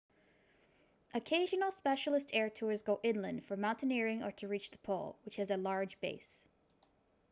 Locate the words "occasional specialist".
1.13-2.31